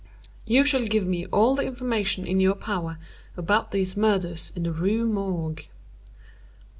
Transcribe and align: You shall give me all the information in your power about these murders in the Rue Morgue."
You 0.47 0.65
shall 0.65 0.85
give 0.87 1.05
me 1.05 1.27
all 1.27 1.53
the 1.55 1.61
information 1.63 2.25
in 2.25 2.39
your 2.39 2.55
power 2.55 2.97
about 3.37 3.69
these 3.69 3.95
murders 3.95 4.51
in 4.55 4.63
the 4.63 4.71
Rue 4.71 5.05
Morgue." 5.05 5.67